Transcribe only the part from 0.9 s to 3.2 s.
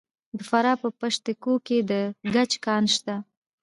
پشت کوه کې د ګچ کان شته.